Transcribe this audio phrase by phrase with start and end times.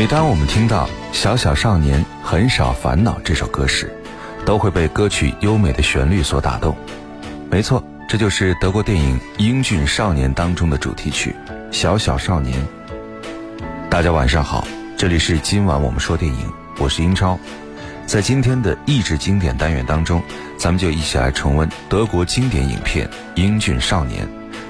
[0.00, 3.94] 每当我们听到《小小少年很少烦恼》这首歌时，
[4.46, 6.74] 都会被歌曲优美的旋律所打动。
[7.50, 11.36] 没错，这就是德国电影《英俊少年》当中的主题曲
[11.70, 12.58] 《小小少年》。
[13.90, 14.66] 大家晚上好，
[14.96, 17.38] 这里是今晚我们说电影，我是英超。
[18.06, 20.22] 在今天的益智经典单元当中，
[20.56, 24.24] 咱们就一起来重温德国经典影片《英俊少年》，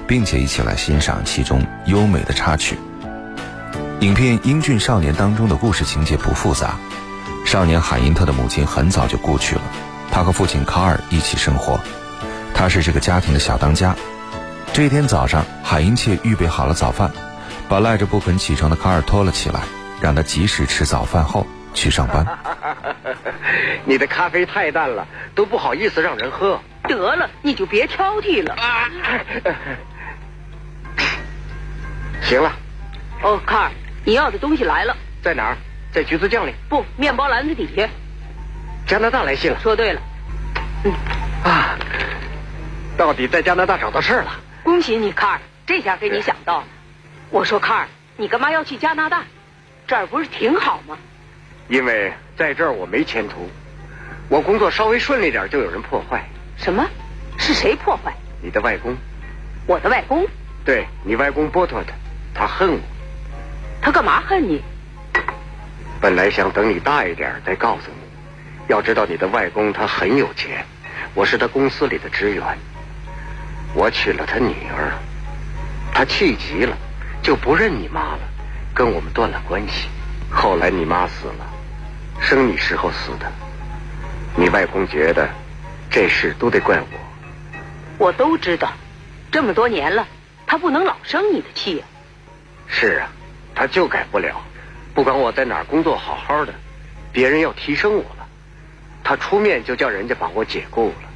[0.05, 2.77] 并且一起来欣赏其中优美的插曲。
[4.01, 6.73] 影片《英俊少年》当中的故事情节不复杂，
[7.45, 9.61] 少年海因特的母亲很早就故去了，
[10.11, 11.79] 他和父亲卡尔一起生活，
[12.51, 13.95] 他是这个家庭的小当家。
[14.73, 17.11] 这一天早上，海因切预备好了早饭，
[17.69, 19.61] 把赖着不肯起床的卡尔拖了起来，
[20.01, 22.25] 让他及时吃早饭后去上班。
[23.85, 26.59] 你的咖啡太淡了，都不好意思让人喝。
[26.85, 28.55] 得了，你就别挑剔了。
[32.23, 32.51] 行了，
[33.21, 33.71] 哦，卡尔，
[34.03, 35.57] 你要的东西来了，在哪儿？
[35.91, 36.53] 在橘子酱里。
[36.69, 37.87] 不，面包篮子底下。
[38.87, 39.59] 加拿大来信了。
[39.59, 40.01] 说对了，
[40.83, 40.93] 嗯
[41.43, 41.77] 啊，
[42.97, 44.31] 到底在加拿大找到事儿了。
[44.63, 46.67] 恭喜你，卡尔，这下给你想到了。
[47.29, 49.23] 我说，卡尔，你干嘛要去加拿大？
[49.85, 50.97] 这儿不是挺好吗？
[51.67, 53.49] 因为在这儿我没前途，
[54.29, 56.27] 我工作稍微顺利点就有人破坏。
[56.57, 56.87] 什么？
[57.37, 58.13] 是谁破坏？
[58.41, 58.95] 你的外公，
[59.67, 60.25] 我的外公？
[60.65, 61.93] 对你外公波特的，
[62.33, 62.79] 他恨我。
[63.81, 64.61] 他干嘛恨你？
[65.99, 68.01] 本来想等你大一点再告诉你。
[68.67, 70.65] 要知道你的外公他很有钱，
[71.13, 72.43] 我是他公司里的职员。
[73.73, 74.93] 我娶了他女儿，
[75.93, 76.77] 他气急了，
[77.21, 78.19] 就不认你妈了，
[78.73, 79.87] 跟我们断了关系。
[80.29, 81.45] 后来你妈死了，
[82.19, 83.31] 生你时候死的。
[84.35, 85.27] 你外公觉得
[85.89, 86.87] 这事都得怪我。
[87.97, 88.71] 我都知道，
[89.31, 90.07] 这么多年了，
[90.47, 91.85] 他不能老生你的气呀、
[92.67, 93.09] 是啊，
[93.55, 94.41] 他就改不了。
[94.93, 96.53] 不管我在哪儿工作好好的，
[97.13, 98.27] 别人要提升我了，
[99.03, 101.09] 他出面就叫人家把我解雇了。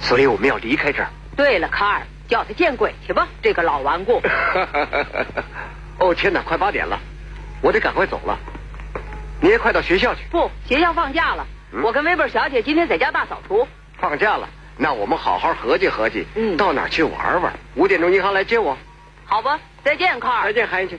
[0.00, 1.08] 所以我们要离开这儿。
[1.36, 4.22] 对了，卡尔，叫他见鬼去吧，这个老顽固。
[5.98, 7.00] 哦天哪，快八点了，
[7.60, 8.38] 我得赶快走了。
[9.40, 10.20] 你也快到学校去。
[10.30, 11.46] 不，学校放假了。
[11.72, 13.66] 嗯我跟威贝尔小姐今天在家大扫除。
[13.98, 17.52] 放假了，那我们好好合计合计，嗯到哪儿去玩玩？
[17.74, 18.78] 五点钟银行来接我。
[19.24, 20.52] 好吧，再见，卡尔再。
[20.52, 20.98] 见，韩英去。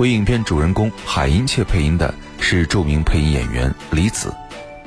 [0.00, 4.32] 为影片主人公海因切配音的是著名配音演员李子。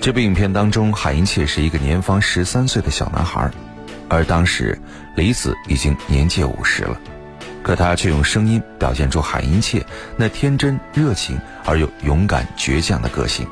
[0.01, 3.51] 这部影片当中，海因切是一个年方十三岁的小男孩，
[4.09, 4.81] 而当时
[5.15, 6.99] 李子已经年届五十了，
[7.61, 9.85] 可他却用声音表现出海因切
[10.17, 13.47] 那天真、热情而又勇敢、倔强的个性，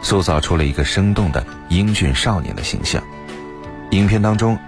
[0.00, 3.04] 塑造出了一个生动的英俊少年的形象。
[3.90, 4.58] 影片当中，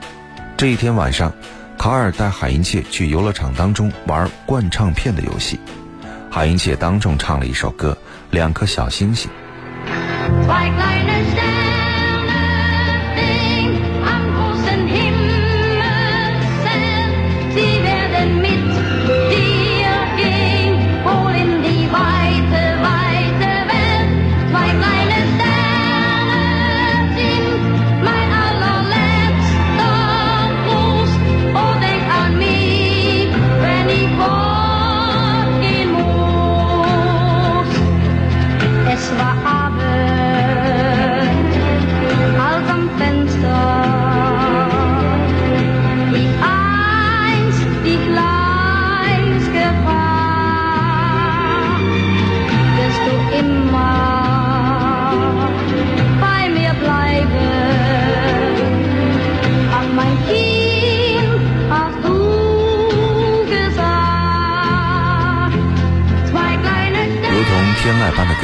[0.59, 1.32] 这一天晚上，
[1.78, 5.59] 卡尔带海因切去游乐场当中玩灌唱片的游戏。
[6.34, 7.97] 海因切当众唱了一首歌
[8.33, 9.31] 《两颗小星星》。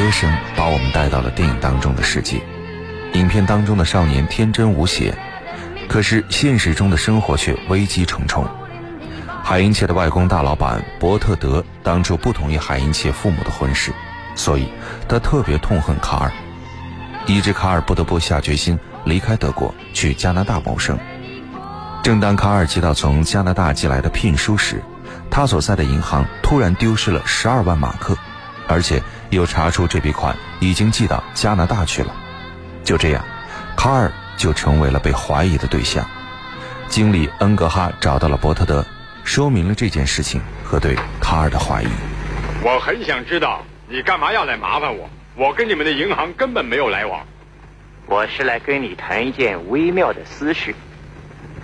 [0.00, 2.40] 歌声，把我们带到了电影当中的世界。
[3.12, 5.14] 影片当中的少年天真无邪，
[5.90, 8.48] 可是现实中的生活却危机重重。
[9.44, 13.92] 海因切的外公大老板伯特德当初不同意海因切父母的婚事，
[14.34, 14.72] 所以
[15.06, 16.32] 他特别痛恨卡尔，
[17.26, 20.98] 以致卡尔不得不下决心离开德国去加拿大谋生。
[22.02, 24.82] 正当卡尔接到从加拿大寄来的聘书时，
[25.30, 28.16] 他所在的银行突然丢失了十二万马克，
[28.66, 32.14] 而且又查出这笔款已经寄到加拿大去了。
[32.84, 33.24] 就这样，
[33.76, 36.04] 卡尔就成为了被怀疑的对象。
[36.88, 38.84] 经理恩格哈找到了伯特德，
[39.24, 41.88] 说明了这件事情和对卡尔的怀疑。
[42.62, 45.08] 我很想知道你干嘛要来麻烦我？
[45.36, 47.24] 我跟你们的银行根本没有来往。
[48.06, 50.74] 我是来跟你谈一件微妙的私事，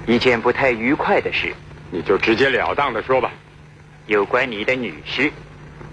[0.06, 1.52] 一件不太愉快的事，
[1.90, 3.32] 你就直截了当的说吧。
[4.06, 5.32] 有关你的女婿。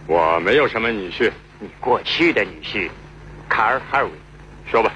[0.05, 1.31] 我没有什么女婿，
[1.63, 2.89] 你过去的女婿
[3.47, 4.11] 卡尔·哈尔维。
[4.69, 4.91] 说吧，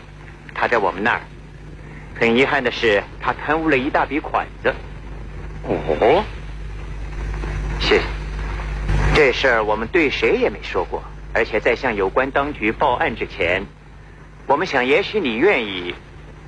[0.53, 1.21] 他在我们那儿。
[2.19, 4.75] 很遗憾的是，他贪污了一大笔款子。
[5.63, 6.25] 哦，
[7.79, 8.03] 谢谢。
[9.15, 11.01] 这事儿我们对谁也没说过，
[11.33, 13.65] 而且在向有关当局报案之前，
[14.45, 15.95] 我们想，也许你愿意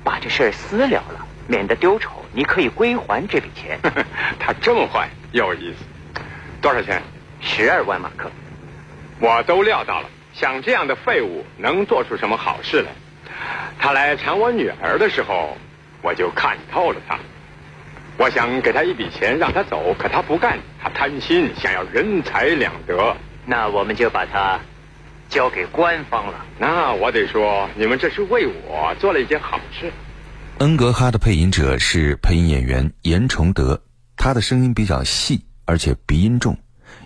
[0.04, 3.80] 把这事儿私了了，免得丢丑，你可以归还这笔钱，
[4.38, 6.20] 他这么坏，有意思。
[6.60, 7.02] 多少钱？
[7.40, 8.30] 十二万马克。
[9.20, 12.90] 我都料到了，像这样的废物能做出什么好事来？
[13.78, 15.56] 他来缠我女儿的时候，
[16.02, 17.18] 我就看透了他。
[18.16, 23.16] 我想给他一笔钱让他走，可他不干，他贪心，想要人财两得。
[23.46, 24.60] 那我们就把他
[25.28, 26.44] 交给官方了。
[26.58, 29.92] 那我得说，你们这是为我做了一件好事。
[30.58, 33.82] 恩格哈的配音者是配音演员严崇德，
[34.16, 36.56] 他的声音比较细，而且鼻音重，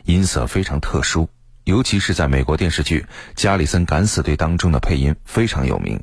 [0.04, 1.28] 音色非常特殊，
[1.64, 3.00] 尤其是在美国电视剧
[3.34, 6.02] 《加里森敢死队》当中的配音非常有名。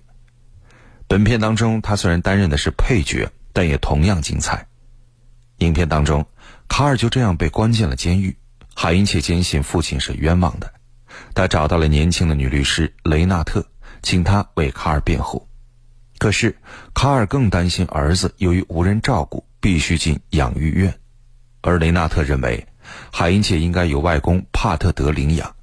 [1.07, 4.67] 本片当中，他虽然担任的是配角，但也同样精彩。
[5.57, 6.25] 影片当中，
[6.67, 8.35] 卡尔就这样被关进了监狱。
[8.73, 10.73] 海因切坚信父亲是冤枉的，
[11.35, 13.63] 他找到了年轻的女律师雷纳特，
[14.01, 15.45] 请她为卡尔辩护。
[16.17, 16.55] 可是，
[16.93, 20.97] 卡尔更担心儿子由于无人照顾，必须进养育院，
[21.61, 22.65] 而雷纳特认为
[23.11, 25.55] 海因切应该由外公帕特德领养，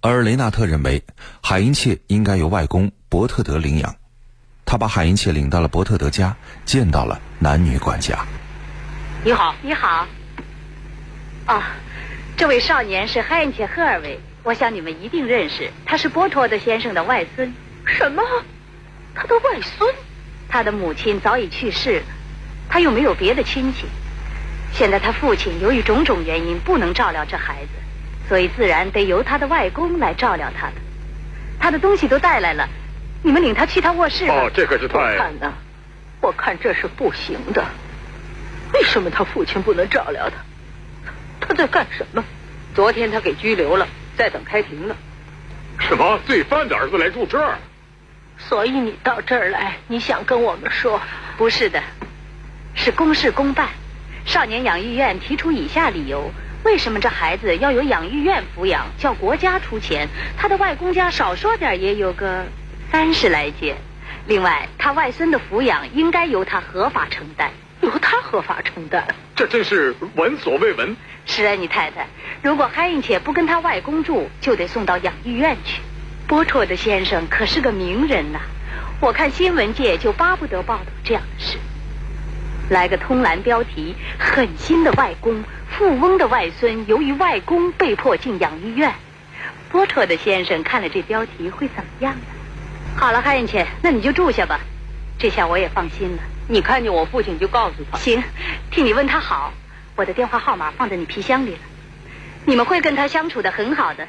[0.00, 1.04] 而雷纳特认为
[1.42, 3.96] 海因切应该由外公伯特德领养。
[4.66, 8.26] 他把海因切领到了伯特德家，见到了男女管家。
[9.24, 10.06] 你好，你好。
[11.46, 11.76] 啊，
[12.36, 17.52] 这位少年是海因切·赫尔维，我想你们一定认识，他是波托德先生的外孙。
[17.86, 18.22] 什么？
[19.14, 19.94] 他的外孙？
[20.48, 22.02] 他的母亲早已去世，
[22.68, 23.86] 他又没有别的亲戚。
[24.74, 27.70] 现在他父亲由于种种原因不能照料这孩子，
[28.28, 30.74] 所以自然得由他的外公来照料他的。
[31.60, 32.68] 他的东西都带来了，
[33.22, 34.34] 你们领他去他卧室吧。
[34.34, 35.16] 哦，这可是太……
[35.16, 35.52] 看呐，
[36.20, 37.64] 我看这是不行的。
[38.72, 40.36] 为什么他父亲不能照料他？
[41.40, 42.24] 他在干什么？
[42.74, 43.86] 昨天他给拘留了，
[44.18, 44.96] 在等开庭呢。
[45.78, 46.18] 什么？
[46.26, 47.58] 罪犯的儿子来住这儿？
[48.38, 51.00] 所以你到这儿来，你想跟我们说？
[51.38, 51.80] 不是的，
[52.74, 53.68] 是公事公办。
[54.24, 56.30] 少年养育院提出以下理由：
[56.64, 60.08] 为什么这孩子要由养育院抚养，叫国家出钱？
[60.36, 62.46] 他的外公家少说点也有个
[62.90, 63.76] 三十来间。
[64.26, 67.50] 另外，他外孙的抚养应该由他合法承担。
[67.82, 69.06] 由他合法承担。
[69.36, 70.96] 这真是闻所未闻。
[71.26, 72.06] 是啊，你太太，
[72.42, 75.82] 如果海因切不跟他外公住，就得送到养育院去。
[76.26, 78.40] 波绰的先生可是个名人呐，
[79.00, 81.58] 我看新闻界就巴不得报道这样的事。
[82.70, 88.94] 来个通栏标题：狠心的外公，富翁的外孙，由于外公被迫进养育院。
[89.70, 92.20] 波绰的先生看了这标题会怎么样呢？
[92.96, 94.60] 好了，海因切，那你就住下吧，
[95.18, 96.22] 这下我也放心了。
[96.48, 97.98] 你看见我父亲就告诉他。
[97.98, 98.22] 行，
[98.70, 99.52] 替你问他好，
[99.96, 101.58] 我的电话号码放在你皮箱里了。
[102.46, 104.06] 你们会跟他相处的很好的。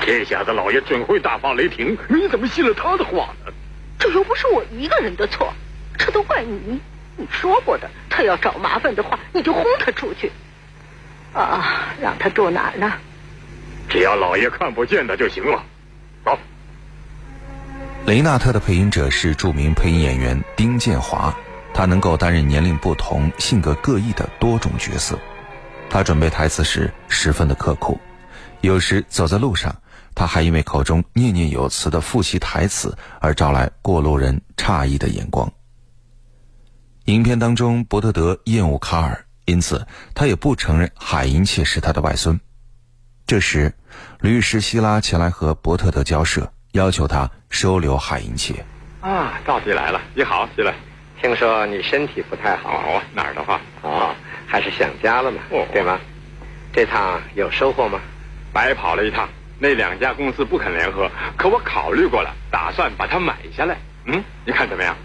[0.00, 1.96] 这下子老爷准会大发雷霆！
[2.08, 3.52] 你怎么信了他的话呢？
[3.98, 5.52] 这又不是我一个人的错，
[5.96, 6.80] 这都怪你。
[7.22, 10.32] 你说过的，他要找麻烦的话，你就轰他出去。
[11.32, 12.92] 啊，让他住哪儿呢？
[13.88, 15.62] 只要老爷看不见他就行了。
[16.24, 16.36] 走。
[18.04, 21.32] 雷纳特的配音者是著名配音演员丁建华，
[21.72, 25.16] 他能够担任年龄不同、性格各异的多种角色。
[25.88, 28.00] 他准备台词时十分的刻苦，
[28.62, 29.76] 有时走在路上，
[30.12, 35.48] 他还因为口中念念有词的复习台词而招来过路人诧异的眼光。
[37.06, 42.38] 影片当中，伯特德厌恶卡尔，因此他也不承认海因切是他的外孙。
[43.26, 43.72] 这时，
[44.20, 46.50] 律师希拉前来和伯特德交涉。
[46.72, 48.64] 要求他收留海因切。
[49.02, 50.00] 啊，到底来了！
[50.14, 50.72] 你好，希拉。
[51.20, 53.60] 听说你身体不太好哦，哪儿的话？
[53.82, 54.14] 哦，
[54.46, 55.42] 还是想家了嘛？
[55.50, 56.00] 哦对吗？
[56.72, 58.00] 这趟有收获吗？
[58.54, 59.28] 白跑了一趟。
[59.58, 63.76] 那两家公司不肯联合，可我考虑过了，打算把它买下来。
[64.06, 64.96] 嗯，你看怎么样？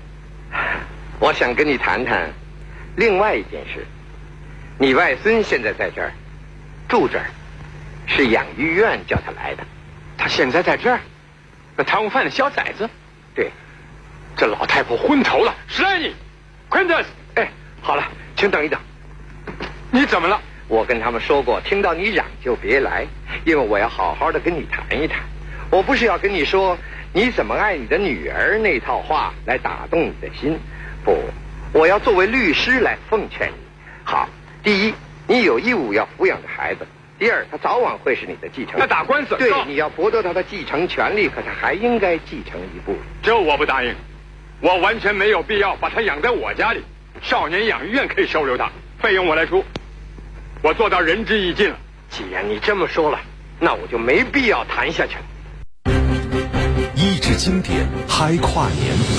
[1.19, 2.31] 我想跟你谈谈
[2.95, 3.85] 另外一件事。
[4.77, 6.11] 你外孙现在在这儿
[6.87, 7.25] 住这儿，
[8.05, 9.63] 是养育院叫他来的。
[10.17, 10.99] 他现在在这儿。
[11.75, 12.89] 那贪污犯的小崽子，
[13.35, 13.51] 对，
[14.35, 15.55] 这老太婆昏头了。
[15.67, 16.13] 史莱尼，
[16.69, 17.05] 快点！
[17.35, 17.49] 哎，
[17.81, 18.03] 好了，
[18.35, 18.79] 请等一等。
[19.91, 20.39] 你怎么了？
[20.67, 23.05] 我跟他们说过，听到你嚷就别来，
[23.45, 25.21] 因为我要好好的跟你谈一谈。
[25.69, 26.77] 我不是要跟你说
[27.13, 30.59] 你怎么爱你的女儿那套话来打动你的心，
[31.07, 31.17] 不，
[31.71, 33.53] 我要作为律师来奉劝你。
[34.03, 34.27] 好，
[34.61, 34.93] 第一，
[35.25, 36.85] 你有义务要抚养着孩子，
[37.17, 38.79] 第二，他早晚会是你的继承人。
[38.79, 43.01] 那打官司对，你要剥夺他的继承权利，可他还应该继承一部分。
[43.23, 43.95] 这我不答应，
[44.59, 46.83] 我完全没有必要把他养在我家里。
[47.21, 49.63] 少年养育院可以收留他，费用我来出。
[50.61, 51.77] 我做到仁至义尽了。
[52.09, 53.21] 既然你这么说了，
[53.61, 55.23] 那我就没必要谈下去了。
[56.95, 59.16] 益智经典嗨跨年。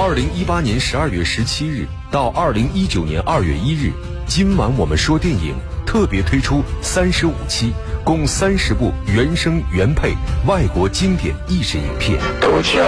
[0.00, 3.90] 二零一八年十二月十七日到二零一九年二月一日，
[4.28, 7.72] 今晚我们说电影特别推出三十五期，
[8.04, 10.12] 共三十部原声原配
[10.46, 12.16] 外国经典意识影片。
[12.40, 12.80] 杜秋，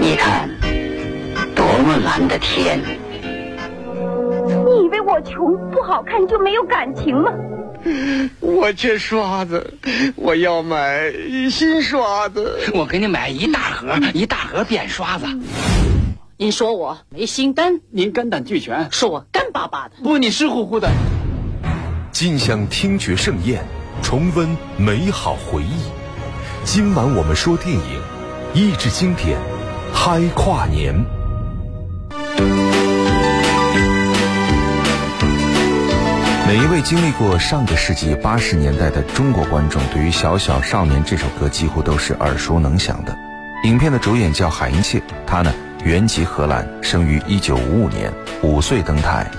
[0.00, 0.48] 你看，
[1.52, 2.78] 多么蓝的天！
[3.18, 7.32] 你以为我穷不好看就没有感情吗？
[8.38, 9.74] 我缺刷子，
[10.14, 11.12] 我要买
[11.50, 12.60] 新刷子。
[12.72, 15.26] 我给你买一大盒，一大盒扁刷子。
[16.36, 19.94] 您说我没心肝，您肝胆俱全，说我干巴巴的。
[20.02, 20.90] 不，你湿乎乎的。
[22.10, 23.64] 尽享听觉盛宴，
[24.02, 25.84] 重温美好回忆。
[26.64, 28.02] 今晚我们说电影，
[28.52, 29.38] 益智经典，
[29.92, 31.04] 嗨跨年。
[36.48, 43.16] 每一位经历过上个世纪八十年代的中国观众，对于《小小少年》这首歌几乎都是耳熟能详的。
[43.62, 48.10] 影片的主演叫海因切，他呢原籍荷兰，生于一九五五年，
[48.40, 49.30] 五岁登台。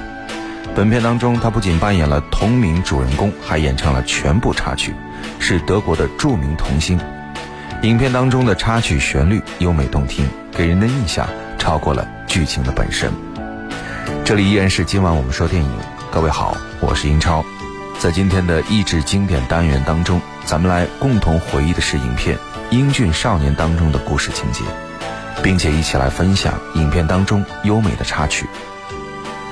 [0.75, 4.93] 本片当中，他不仅扮演了同名主人公，还演唱了全部插曲，
[5.39, 6.99] 是德国的著名童星。
[7.81, 10.23] 影片当中的插曲旋律优美动听，
[10.55, 13.11] 给人的印象超过了剧情的本身。
[14.23, 15.71] 这里依然是今晚我们说电影，
[16.11, 17.43] 各位好，我是英超。
[17.97, 22.37] 在今天的益智经典单元当中，咱们来共同回忆的是影片
[22.69, 24.63] 《英俊少年》当中的故事情节，
[25.43, 28.47] 并且一起来分享影片当中优美的插曲。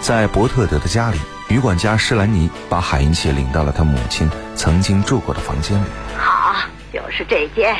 [0.01, 5.85] 在伯特德的家里，女管家施兰妮把海因切领到了他母亲曾经住过的房间里。
[6.17, 6.55] 好，
[6.91, 7.75] 就是这间。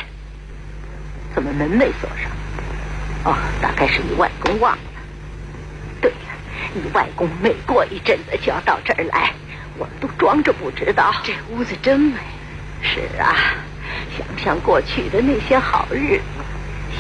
[1.36, 2.32] 怎么门没锁上？
[3.26, 4.82] 哦，大概是你外公忘了。
[6.00, 6.16] 对了，
[6.74, 9.32] 你外公每过一阵子就要到这儿来，
[9.78, 11.14] 我们都装着不知道。
[11.24, 12.20] 这屋子真美。
[12.82, 13.56] 是啊，
[14.16, 16.24] 想想过去的那些好日子，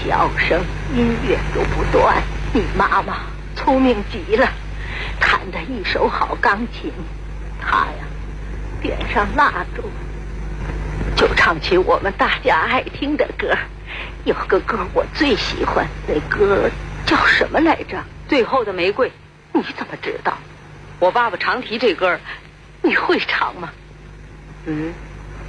[0.05, 2.21] 笑声、音乐都不断。
[2.53, 3.19] 你妈妈
[3.55, 4.47] 聪明极了，
[5.19, 6.91] 弹得一手好钢琴。
[7.61, 8.05] 她呀，
[8.81, 9.89] 点上蜡烛，
[11.15, 13.55] 就唱起我们大家爱听的歌。
[14.25, 16.69] 有个歌我最喜欢，那歌
[17.05, 17.97] 叫什么来着？
[18.27, 19.11] 最后的玫瑰，
[19.53, 20.33] 你怎么知道？
[20.99, 22.19] 我爸爸常提这歌，
[22.81, 23.69] 你会唱吗？
[24.65, 24.93] 嗯，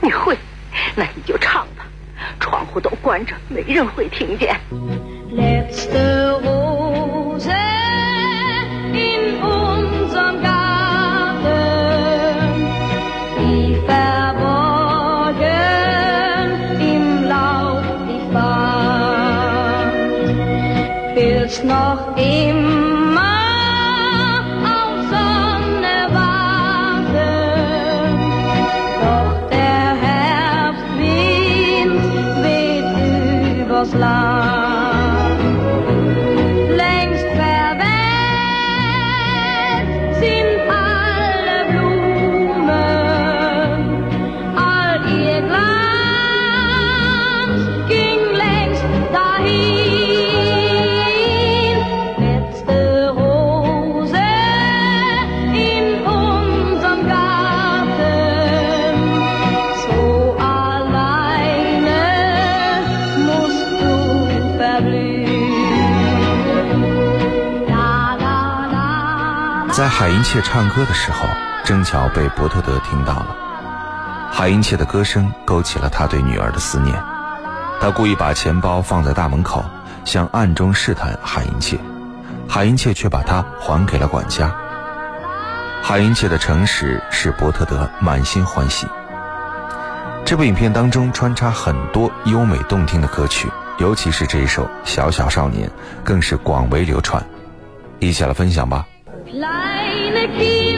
[0.00, 0.36] 你会，
[0.94, 1.86] 那你就唱吧。
[2.40, 4.58] 窗户都关着，没人会听见。
[69.84, 71.28] 在海因切唱歌的时候，
[71.62, 73.36] 正巧被伯特德听到了。
[74.32, 76.96] 海因切的歌声勾起了他对女儿的思念。
[77.82, 79.62] 他故意把钱包放在大门口，
[80.06, 81.78] 想暗中试探海因切，
[82.48, 84.50] 海因切却把它还给了管家。
[85.82, 88.86] 海因切的诚实使伯特德满心欢喜。
[90.24, 95.68] 这部影片当中穿插很多优美动听的歌曲，尤其是这一首《小小少年》，
[96.02, 97.22] 更是广为流传。
[97.98, 98.86] 一起来分享吧。
[100.28, 100.73] keep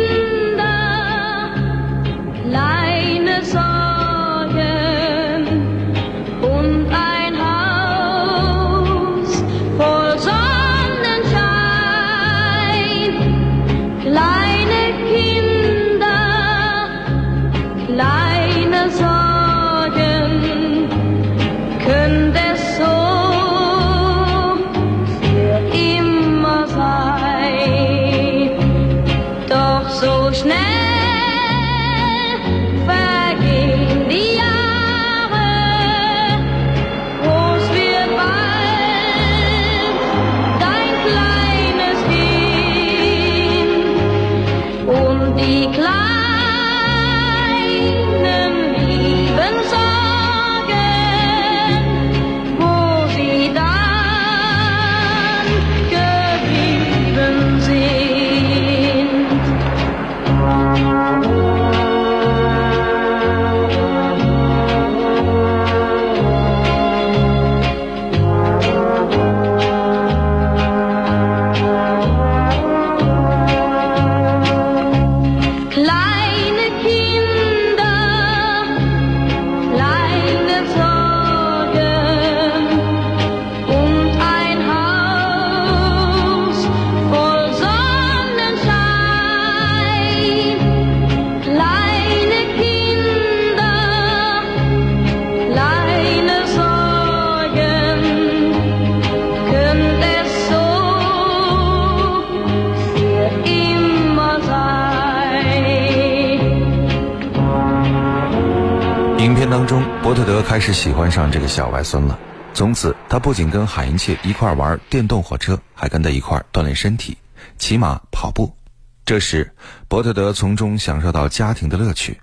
[110.16, 112.18] 特德开始喜欢上这个小外孙了。
[112.54, 117.18] 从此，他不仅跟海因切一块玩电动火车，还跟他一块锻炼身体，
[117.58, 118.56] 骑马、跑步。
[119.04, 119.52] 这时，
[119.88, 122.18] 伯特德从中享受到家庭的乐趣，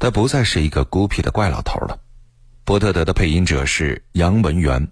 [0.00, 2.00] 他不再是一个孤僻的怪老头了。
[2.64, 4.88] 伯特德的配音者是杨文元，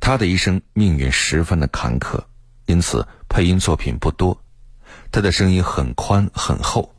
[0.00, 2.20] 他的一生命运十分的坎坷，
[2.66, 4.42] 因此配音作品不多。
[5.12, 6.92] 他的声音很宽很厚，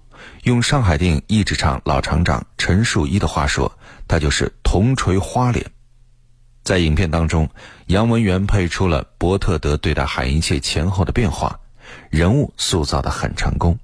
[0.43, 3.77] 用上海电影译制厂老厂长陈树一的话说，
[4.07, 5.65] 他就是铜锤花脸。
[6.63, 7.49] 在影片当中，
[7.87, 11.59] 杨文元配出了伯特德对待海因切前后的变化，
[12.09, 13.77] 人物塑造的很成功。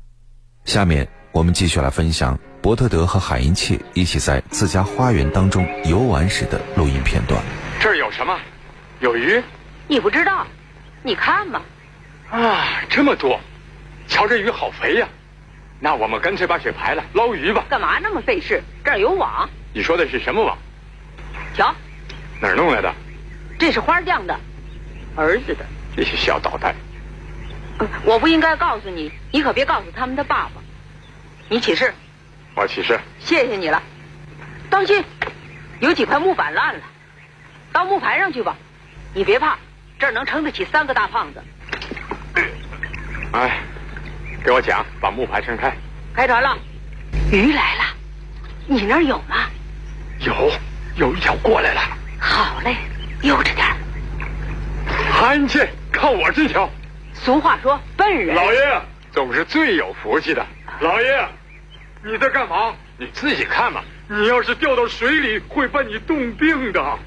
[0.63, 7.43] 下面我们继续来分享伯特德和海因切一起在自家花园当中游玩时的录音片段。
[7.81, 8.39] 这儿有什么？
[9.01, 9.43] 有鱼
[9.87, 10.47] 你不知道？
[11.03, 11.61] 你看嘛，
[12.31, 13.39] 啊，这么多！
[14.07, 15.07] 瞧这鱼好肥呀！
[15.85, 17.63] 那我们干脆把水排了，捞鱼吧。
[17.69, 18.59] 干嘛那么费事？
[18.83, 20.57] 这儿有网，你说的是什么网？
[21.55, 21.75] 瞧，
[22.41, 22.91] 哪儿弄来的？
[23.59, 24.35] 这是花匠的，
[25.15, 25.63] 儿子的。
[25.95, 26.73] 这些小捣蛋！
[27.77, 30.61] 呃我不应该告诉你，你可别告诉他们的爸爸。
[31.49, 31.93] 你起誓，
[32.55, 33.83] 我起誓，谢谢你了。
[34.71, 35.03] 当心，
[35.81, 36.81] 有几块木板烂了，
[37.71, 38.57] 到木牌上去吧。
[39.13, 39.59] 你别怕，
[39.99, 41.43] 这儿能撑得起三个大胖子。
[43.33, 43.59] 哎，
[44.45, 45.75] 给我讲，把木牌撑开。
[46.13, 46.55] 开船了，
[47.31, 47.83] 鱼来了，
[48.67, 49.49] 你那儿有吗？
[50.19, 50.51] 有，
[50.97, 51.81] 有一条过来了。
[52.19, 52.75] 好嘞，
[53.23, 53.75] 悠着点儿。
[55.11, 56.69] 韩切，看我这条。
[57.15, 58.35] 俗话说，笨人。
[58.35, 58.81] 老爷
[59.11, 60.45] 总是最有福气的。
[60.79, 61.27] 老爷，
[62.03, 62.75] 你在干嘛？
[62.99, 63.83] 你自己看吧。
[64.07, 66.99] 你要是掉到水里，会把你冻病的。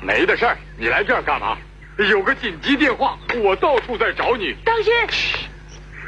[0.00, 1.58] 没的事儿，你来这儿干嘛？
[1.98, 4.54] 有个紧急电话，我到处在找你。
[4.64, 4.92] 当心！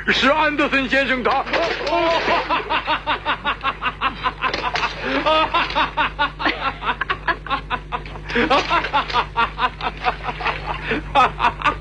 [0.08, 1.44] 是安德森先生他。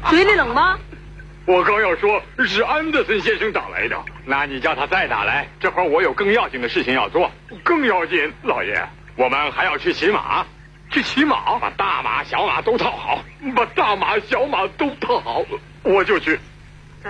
[0.09, 0.77] 嘴里冷吗？
[1.45, 5.47] 我刚要说是安德森先生打来的，那你叫他再打来。
[5.59, 7.29] 这会儿我有更要紧的事情要做，
[7.63, 8.81] 更要紧，老爷，
[9.15, 10.43] 我们还要去骑马，
[10.89, 13.23] 去骑马，把大马、小马都套好，
[13.55, 15.43] 把大马、小马都套好，
[15.83, 16.39] 我就去。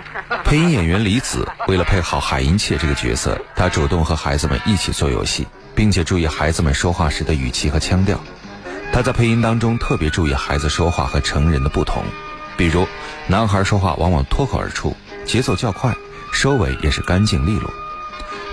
[0.44, 8.20] 配音演员李子为了配好海音切这个角色，他主动和孩子们一起做游戏，并且注意孩子们说话时的语气和腔调。
[8.92, 12.04] 他在配音当中特别注意孩子说话和成人的不同，
[12.58, 12.88] 比如
[13.28, 15.96] 男孩说话往往脱口而出，节奏较快，
[16.32, 17.72] 收尾也是干净利落。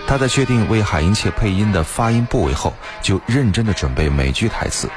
[0.06, 4.88] 他在确定为海音切配音的发音部位后，就认真的准备每句台词，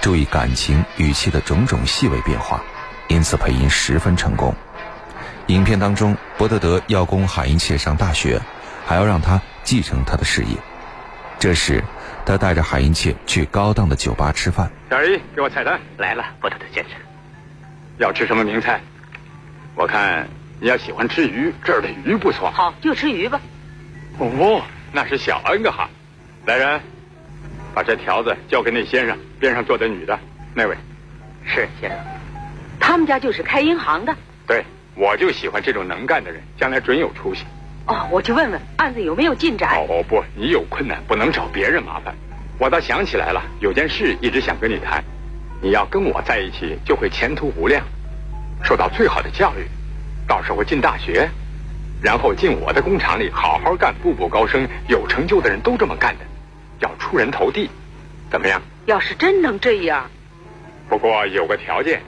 [0.00, 2.62] 注意感情语气的种种细微变化，
[3.08, 4.54] 因此配音十分成功。
[5.52, 8.40] 影片当中，伯特德要供海因切上大学，
[8.86, 10.56] 还要让他继承他的事业。
[11.38, 11.82] 这时，
[12.24, 14.70] 他带着海因切去高档的酒吧吃饭。
[14.90, 15.80] 小二姨，给我菜单。
[15.96, 16.92] 来了，伯特德先生。
[17.98, 18.80] 要吃什么名菜？
[19.74, 20.28] 我看
[20.60, 22.50] 你要喜欢吃鱼，这儿的鱼不错。
[22.50, 23.40] 好，就吃鱼吧。
[24.18, 25.88] 哦，那是小恩格哈。
[26.46, 26.80] 来人，
[27.74, 30.18] 把这条子交给那先生，边上坐的女的，
[30.54, 30.76] 那位。
[31.44, 31.98] 是先生。
[32.78, 34.14] 他们家就是开银行的。
[34.46, 37.44] 对，我就喜欢这种能干的人，将来准有出息。
[37.86, 39.70] 哦，我去问问案子有没有进展。
[39.88, 42.14] 哦不，你有困难不能找别人麻烦。
[42.58, 45.02] 我倒想起来了，有件事一直想跟你谈。
[45.62, 47.84] 你要跟我在一起，就会前途无量，
[48.62, 49.66] 受到最好的教育，
[50.28, 51.28] 到时候进大学，
[52.02, 54.68] 然后进我的工厂里好好干，步步高升。
[54.88, 56.24] 有成就的人都这么干的，
[56.80, 57.70] 要出人头地，
[58.30, 58.60] 怎么样？
[58.86, 60.10] 要是真能这样，
[60.88, 62.02] 不过有个条件，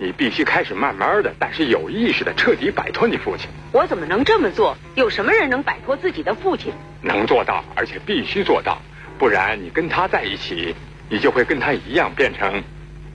[0.00, 3.48] 你必须开始慢慢的，但是有意识的彻底摆脱你父亲。
[3.72, 4.76] 我怎么能这么做？
[4.94, 6.72] 有什么人能摆脱自己的父亲？
[7.02, 8.80] 能做到，而且必须做到，
[9.18, 10.72] 不然你跟他在一起，
[11.08, 12.62] 你就会跟他一样变成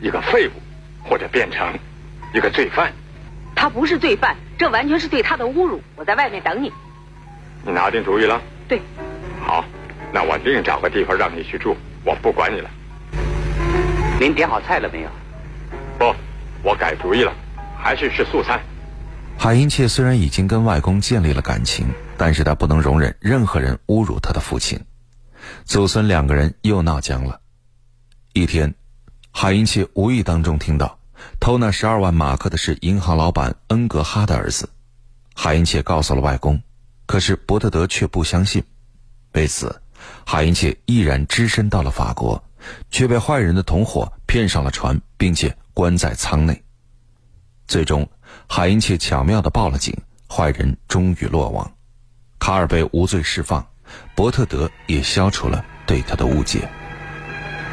[0.01, 0.51] 一个废物，
[1.07, 1.73] 或者变成
[2.33, 2.91] 一个罪犯。
[3.55, 5.81] 他不是罪犯，这完全是对他的侮辱。
[5.95, 6.69] 我在外面等你。
[7.65, 8.41] 你拿定主意了？
[8.67, 8.81] 对，
[9.39, 9.63] 好，
[10.11, 12.69] 那我另找个地方让你去住，我不管你了。
[14.19, 15.09] 您点好菜了没有？
[16.63, 17.33] 我改主意了，
[17.77, 18.59] 还是吃素餐。
[19.37, 24.79] 海因切虽然已经跟外公建立了感情，但是他不能容忍任何人侮辱他的父亲。
[25.65, 27.41] 祖孙两个人又闹僵了。
[28.31, 28.73] 一天，
[29.31, 30.97] 海因切无意当中听到
[31.39, 34.69] 偷那十二万马克的是银行老板恩格哈的儿子。
[35.35, 36.61] 海因切告诉了外公，
[37.05, 38.63] 可是伯特德却不相信。
[39.33, 39.81] 为此，
[40.25, 42.41] 海因切毅然只身到了法国，
[42.89, 46.63] 却被坏人的同伙骗上了船，并且关在舱内。
[47.67, 48.07] 最终，
[48.47, 49.95] 海因切巧妙地报了警，
[50.29, 51.71] 坏人终于落网，
[52.39, 53.65] 卡尔被无罪释放，
[54.15, 56.67] 伯特德也消除了对他的误解。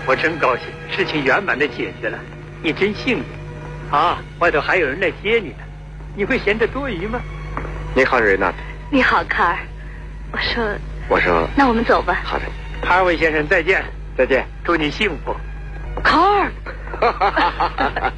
[0.07, 2.19] 我真高兴，事情圆满的解决了，
[2.63, 3.25] 你真幸运。
[3.91, 5.65] 啊，外头还有人来接你呢，
[6.17, 7.21] 你会嫌这多余吗？
[7.95, 8.53] 你好，瑞娜。
[8.91, 9.59] 你好，卡尔。
[10.33, 10.65] 我说，
[11.09, 12.21] 我说，那我们走吧。
[12.25, 12.45] 好的，
[12.83, 13.85] 哈维先生，再见，
[14.17, 15.35] 再见，祝你幸福。
[16.03, 16.51] 卡尔，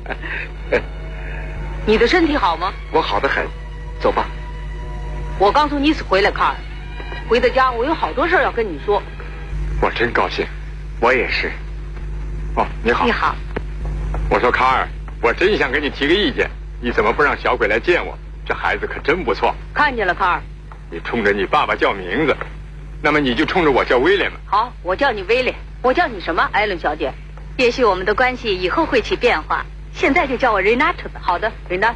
[1.87, 2.73] 你的身体好吗？
[2.93, 3.47] 我好的很，
[4.01, 4.27] 走吧。
[5.39, 6.55] 我刚从尼斯回来，卡尔。
[7.29, 9.03] 回到家，我有好多事要跟你说。
[9.81, 10.47] 我真高兴，
[11.01, 11.51] 我也是。
[12.57, 13.05] 哦，你好。
[13.05, 13.35] 你好。
[14.29, 14.89] 我说卡尔，
[15.21, 16.51] 我真想给你提个意见，
[16.81, 18.19] 你怎么不让小鬼来见我？
[18.45, 19.55] 这孩子可真不错。
[19.73, 20.43] 看见了，卡尔。
[20.91, 22.37] 你冲着你爸爸叫名字，
[23.01, 24.37] 那么你就冲着我叫威廉吧。
[24.47, 25.55] 好，我叫你威廉。
[25.83, 27.13] 我叫你什么，艾伦小姐？
[27.57, 31.21] 也许我们的关系以后会起变化，现在就叫我 Renata 吧。
[31.21, 31.95] 好的，Renata。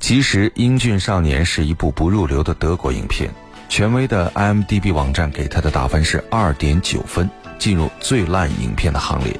[0.00, 3.30] 其实，《英俊少年》是一部不入流的德国影片，
[3.68, 9.38] 权威的 IMDB 网站给他的打分是二点九分，进入最烂影片的行列。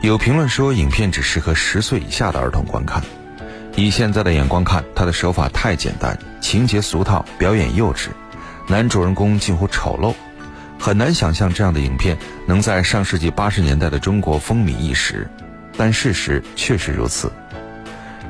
[0.00, 3.02] 有评论说，影片只适合十岁以下的儿童观看。
[3.76, 8.08] 以现在的眼光看，他的手法太简单，情节俗套，表演幼稚，
[8.66, 10.14] 男主人公近乎丑陋，
[10.78, 15.28] 很难想象这样的影片能在上世纪八十年代的中国风靡一时。
[15.76, 17.28] 但事实确实如此。《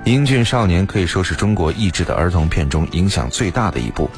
[0.05, 4.11] 英俊少年》可以说是中国译制的儿童片中影响最大的一部，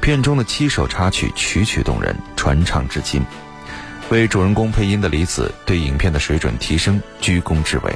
[0.00, 3.22] 片中的七首插曲曲曲动人，传唱至今。
[4.08, 7.94] 为主人公配音的李子对影片的水准提升居功至伟，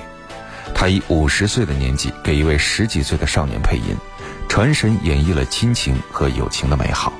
[0.74, 3.94] 他以五十岁的年纪给一位十几岁的少年配音，
[4.48, 7.12] 传神演绎了亲情和友情的美好。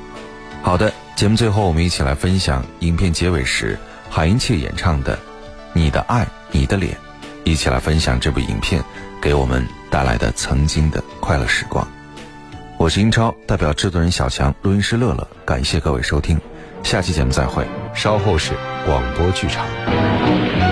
[0.62, 3.78] 好的，节目最后我们一起来分享影片结尾时
[4.08, 5.14] 韩英切演唱的
[5.74, 6.94] 《你的爱，你的脸》，
[7.44, 8.82] 一起来分享这部影片
[9.20, 11.86] 给我们带来的曾经的快乐时光。
[12.78, 16.40] 我是英超，代表制作人小强，录音师乐乐，感谢各位收听。
[16.82, 17.66] 下期节目再会。
[17.94, 18.54] 稍后是
[18.86, 19.66] 广播剧场。